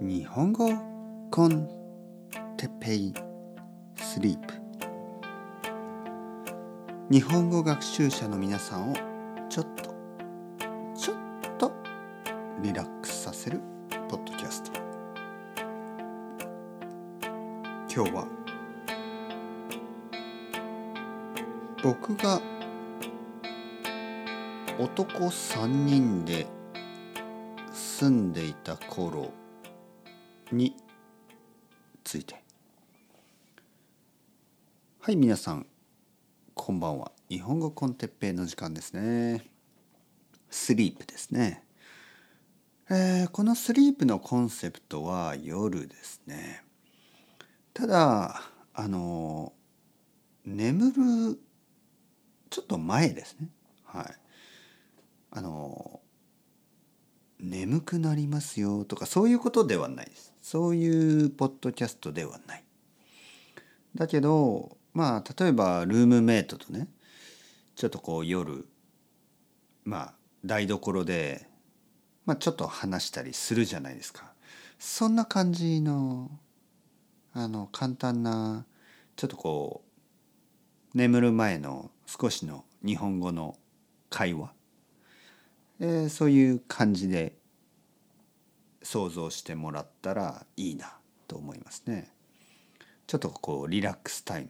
[0.00, 0.70] 日本語
[1.30, 1.68] コン
[2.56, 3.14] テペイ
[3.96, 4.54] スリープ。
[7.10, 8.94] 日本語学習者の皆さんを
[9.48, 9.94] ちょっと
[10.96, 11.16] ちょっ
[11.58, 11.72] と
[12.60, 13.60] リラックスさせる
[14.08, 14.72] ポッドキャスト。
[17.94, 18.26] 今日は
[21.84, 22.42] 僕が
[24.76, 26.48] 男3人で
[27.72, 29.30] 住んでいた頃
[30.52, 30.76] に
[32.02, 32.42] ついて。
[35.00, 35.66] はい皆さん
[36.54, 37.12] こんばんは。
[37.28, 39.44] 日本語コンテッペイの時間ですね。
[40.50, 41.64] スリープですね、
[42.88, 46.62] えー、このスリープのコンセプトは夜ですね。
[47.72, 49.52] ただあの
[50.44, 51.40] 眠る
[52.50, 53.48] ちょっと前ですね。
[53.84, 54.06] はい。
[55.32, 56.00] あの
[57.40, 60.34] 眠くなりますよとかそういうことではないです。
[60.40, 62.64] そういうポッドキャストではない。
[63.94, 66.88] だけどまあ例えばルームメイトとね
[67.76, 68.66] ちょっとこう夜
[69.84, 71.48] まあ台所で、
[72.26, 74.32] まあ、ちょっと話したりするじゃないですか。
[74.78, 76.30] そんな感じの
[77.32, 78.66] あの簡単な
[79.16, 79.82] ちょっとこ
[80.94, 83.56] う眠る前の少しの日本語の
[84.10, 84.52] 会話。
[85.86, 87.36] えー、そういう感じで
[88.82, 90.96] 想像してもらったらいいな
[91.28, 92.10] と思いますね。
[93.06, 94.48] ちょっとこうリラックスタイム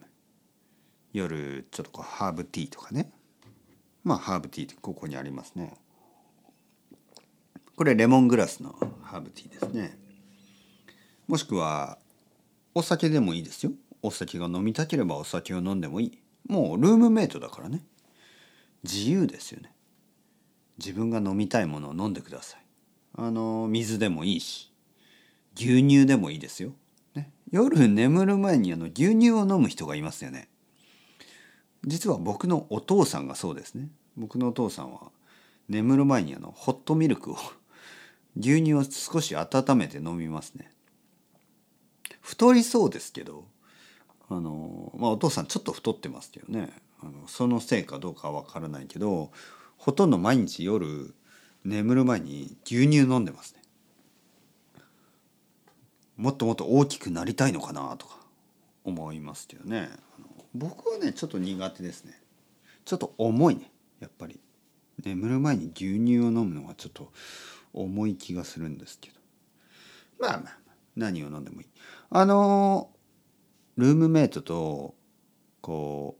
[1.12, 3.10] 夜ちょっとこうハーブティーとかね
[4.04, 5.74] まあハーブティーってここにありますね。
[7.74, 9.98] これレモングラスのハーブティーですね。
[11.26, 11.98] もしくは
[12.76, 13.72] お酒でもいいですよ。
[14.02, 16.18] お酒が飲みたければお酒を飲んでもいい。
[16.46, 17.84] もうルームメイトだからね。
[18.84, 19.73] 自由ですよね。
[20.78, 22.64] 自分が飲みたいものを飲んでください。
[23.16, 24.72] あの水でもいいし
[25.56, 26.72] 牛乳でもいいですよ、
[27.14, 30.48] ね、夜眠る前にあの牛乳を飲む人がいますよね。
[31.86, 33.88] 実は僕のお父さんがそうですね。
[34.16, 35.10] 僕のお父さんは
[35.68, 37.36] 眠る前にあのホットミルクを
[38.36, 40.72] 牛乳を少し温めて飲みますね。
[42.20, 43.46] 太りそうですけど
[44.28, 46.72] あのまあお父さんちょっと太ってますけどね。
[47.00, 49.30] あのそのせいかどうかは分からないけど
[49.84, 51.14] ほとんど毎日夜
[51.62, 53.60] 眠る前に牛乳飲んでますね。
[56.16, 58.16] もっともっと大きくなりたいのかなとか
[58.82, 59.90] 思いますけどね。
[60.54, 62.18] 僕はねちょっと苦手ですね。
[62.86, 64.40] ちょっと重いねやっぱり。
[65.04, 67.12] 眠る前に牛乳を飲むのはちょっと
[67.74, 69.16] 重い気がするんですけど。
[70.18, 70.58] まあまあ
[70.96, 71.66] 何を飲んでもいい。
[72.08, 72.88] あの
[73.76, 74.94] ルームメイトと
[75.60, 76.16] こ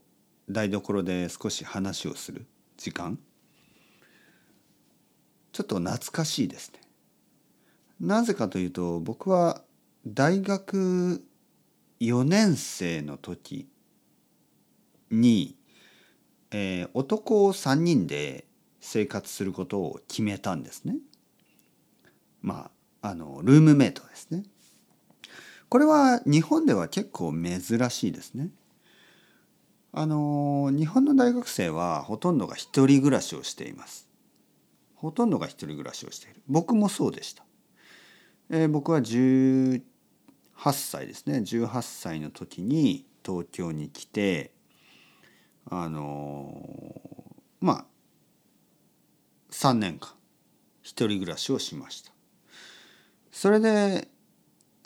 [0.47, 2.45] う台所で少し話をする
[2.77, 3.17] 時間
[5.55, 6.81] ちょっと懐かしいですね。
[8.01, 9.61] なぜかというと僕は
[10.05, 11.23] 大学
[12.01, 13.69] 4年生の時
[15.09, 15.55] に、
[16.51, 18.43] えー、男3人で
[18.81, 20.97] 生活することを決めたんですね。
[22.41, 22.69] ま
[23.01, 24.43] ああのルームメイトですね。
[25.69, 28.49] これは日本では結構珍しいですね。
[29.93, 34.04] あの日本の大学生はほとんどが一人暮らしをしています。
[35.05, 36.41] ほとんどが一人暮らしをしている。
[36.47, 37.45] 僕もそうでした、
[38.49, 39.81] えー、僕は18
[40.73, 41.37] 歳ですね。
[41.37, 44.51] 18歳の時に東京に来て
[45.69, 47.85] あのー、まあ
[49.51, 50.09] 3年間
[50.81, 52.11] 一人暮らしをしました。
[53.31, 54.07] それで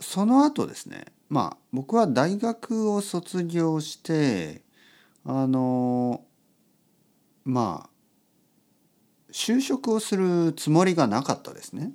[0.02, 4.64] その後ですねまあ僕は大学を卒業して
[5.24, 7.99] あのー、まあ
[9.32, 11.92] 就職をするつもりがなかったですね。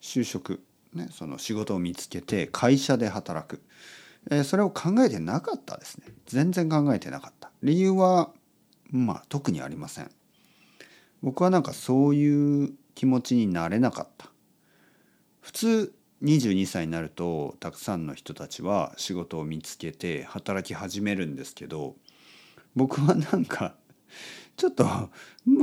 [0.00, 0.62] 就職。
[0.94, 3.62] ねその仕事を見つけて会社で働く、
[4.30, 6.06] えー、それを考えてなかったですね。
[6.26, 7.50] 全然考えてなかった。
[7.62, 8.30] 理由は
[8.90, 10.10] まあ特にありません。
[11.22, 14.26] 僕はなんかそういう気持ちになれなかった。
[15.40, 21.94] 普通22歳になるとたくさんの人たちは仕事を見つけて働き始めるんですけど
[22.74, 23.74] 僕はなんか
[24.56, 25.10] ちょっとも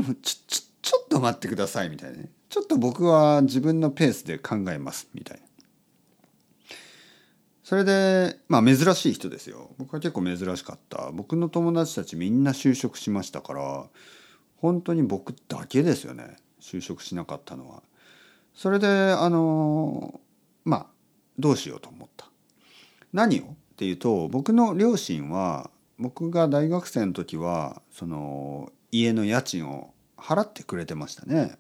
[0.09, 2.29] うちょちょちょっと待ってくださいみたいなね。
[2.49, 5.43] ちょっと僕は自分のペースで考えますみたいな。
[7.63, 9.71] それでまあ珍しい人ですよ。
[9.77, 11.09] 僕は結構珍しかった。
[11.13, 13.85] 僕の友達たちみんな就職しましたから
[14.57, 16.35] 本当に僕だけですよね。
[16.61, 17.81] 就職しなかったのは。
[18.53, 20.19] それであの
[20.65, 20.85] まあ
[21.39, 22.27] どうしようと思った。
[23.13, 23.47] 何をっ
[23.77, 31.57] ていうと僕の両親は僕が大学生の時はその家の家賃を払ってくれてましたね。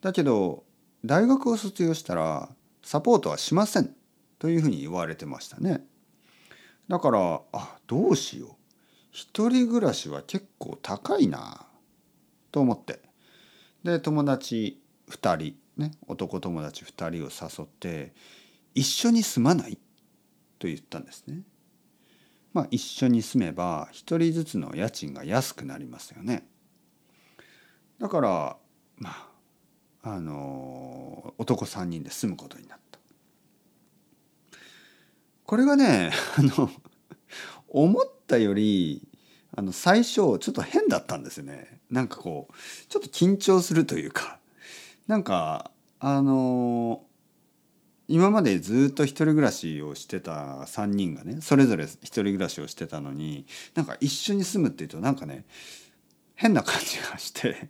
[0.00, 0.64] だけど
[1.04, 2.48] 大学を卒業したら
[2.82, 3.94] サポートはしません
[4.38, 5.84] というふうに言われてましたね。
[6.88, 8.50] だからあどうしよう
[9.12, 11.66] 一人暮らしは結構高いな
[12.50, 13.00] と思って
[13.84, 18.12] で友達2人ね男友達2人を誘って
[18.74, 19.78] 一緒に住まない？
[20.58, 21.42] と言ったんですね。
[22.52, 26.46] まあ一緒に住めば一人ずつの家賃が安くなりますよね。
[28.02, 28.56] だから
[28.96, 32.98] まああの男3人で住むことになった。
[35.44, 36.68] これがね あの
[37.68, 39.06] 思ったより
[39.54, 41.80] あの最初ちょっと変だったんですよね。
[41.90, 42.54] なんかこう
[42.88, 44.40] ちょっと緊張するというか
[45.06, 45.70] なんか
[46.00, 47.04] あの
[48.08, 53.46] 今までずっと一人暮らしをしてた3人がねそれぞれ一人暮らしをしてたのに
[53.76, 55.44] なんか一緒に住むっていうとなんかね
[56.34, 57.68] 変な感じがして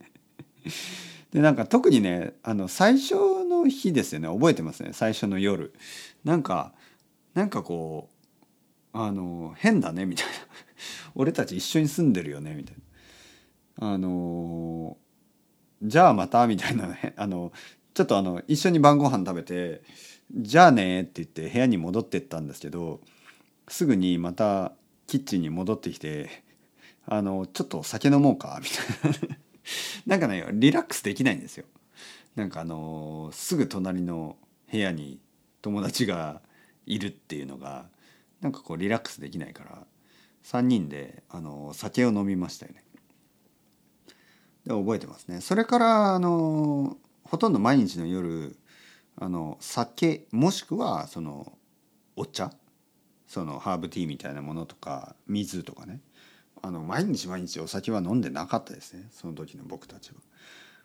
[1.32, 3.14] でなんか特にねあの最初
[3.48, 4.28] の日ですよね。
[4.28, 4.90] 覚えてますね。
[4.92, 5.72] 最初の夜。
[6.24, 6.72] なんか
[7.34, 8.10] なんかこ
[8.92, 10.32] うあの変だねみたいな。
[11.14, 12.76] 俺たち一緒に住んでるよねみたい
[13.78, 13.92] な。
[13.94, 14.98] あの
[15.82, 17.14] じゃあまたみたいなね。
[17.16, 17.52] あの
[17.94, 19.82] ちょっとあの一緒に晩ご飯食べて
[20.32, 23.00] 「じゃあね」って言って部屋に戻ってったんですけど
[23.68, 24.72] すぐにまた
[25.06, 26.44] キッチンに戻ってきて
[27.06, 29.36] 「あのちょっと酒飲もうか」みたいな
[30.06, 31.64] なんかねリラックスできないんですよ。
[32.36, 34.36] なんかあのすぐ隣の
[34.70, 35.20] 部屋に
[35.60, 36.40] 友達が
[36.86, 37.86] いるっていうのが
[38.40, 39.86] なんかこうリラックスできないから
[40.44, 42.84] 3人であの酒を飲みましたよね。
[44.66, 45.40] で覚えてますね。
[45.40, 48.56] それからあのほとんど毎日の夜
[49.16, 51.52] あの酒もしくはその
[52.16, 52.52] お茶
[53.26, 56.00] そのハーブティーみたいなものとか水とかね
[56.62, 60.16] あの毎日毎日お酒は飲んでなかったですねその時の僕たちは。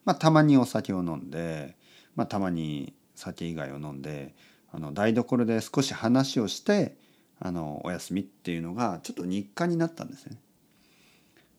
[0.06, 1.76] まあ、たまにお酒を飲んで、
[2.16, 4.36] まあ、たまに酒以外を飲んで
[4.72, 6.96] あの台所で少し話をして
[7.40, 10.38] あのお休みっていうのがちょっと日課になったんですね。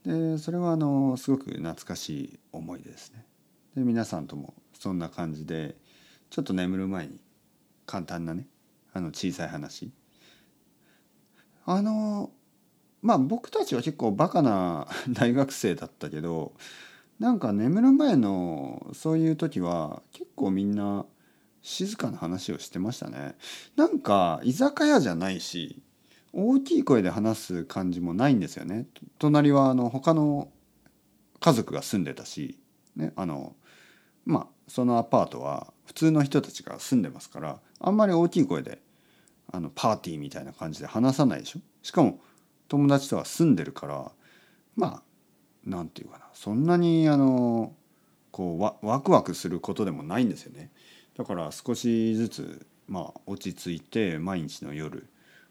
[0.04, 3.24] でそれはあのすごく懐かしい思い出ですね。
[3.76, 5.76] で皆さんともそんな感じで
[6.30, 7.20] ちょっと眠る前に
[7.86, 8.46] 簡単なね
[8.92, 9.92] あの小さい話
[11.66, 12.30] あの
[13.02, 16.52] まあ僕たちは結構バカな 大学生だったけど
[17.18, 21.06] なんか眠る前のそういう時は結構みんな
[21.62, 23.36] 静かな話をしてましたね。
[23.76, 25.82] なんか居酒屋じゃないし
[26.32, 28.86] 大きい声で話す感じもないんですよね。
[29.18, 30.48] 隣はあの他の
[31.40, 32.58] 家族が住んでたし
[32.96, 33.56] ねあの
[34.24, 38.80] まあそのアパートは普通の人たちが住んでますからあんまり大きい声で
[39.50, 41.60] あのパーティーみたいな感じで話さないでしょ。
[41.82, 42.20] しかも
[42.68, 44.12] 友達とは住んでるから
[44.76, 45.02] まあ
[45.68, 46.24] なんていうかな。
[46.32, 47.74] そんなにあの
[48.30, 50.70] こうワワクワクすることでもないんですよね。
[51.16, 55.08] だから少しずつまあ落ち着いて毎日の夜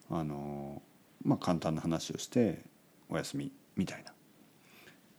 [0.09, 0.81] あの
[1.23, 2.63] まあ簡単な話をして
[3.09, 4.13] お休みみたいな。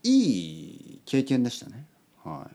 [0.05, 1.87] いい経験でしたね。
[2.25, 2.55] はい。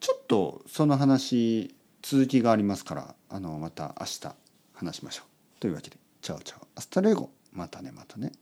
[0.00, 4.34] ちょっとその話続きがありますからあのまた明日
[4.74, 5.60] 話しましょう。
[5.60, 6.66] というわけでチャオチャオ。
[6.74, 7.30] Hasta luego。
[7.52, 8.32] またねまたね。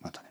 [0.00, 0.27] またね。